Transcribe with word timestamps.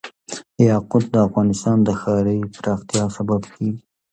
یاقوت 0.67 1.05
د 1.13 1.15
افغانستان 1.27 1.77
د 1.83 1.89
ښاري 2.01 2.39
پراختیا 2.55 3.03
سبب 3.17 3.41
کېږي. 3.53 3.81